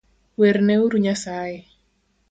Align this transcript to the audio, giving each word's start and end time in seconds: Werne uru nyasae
Werne 0.39 0.75
uru 0.85 0.97
nyasae 1.03 1.57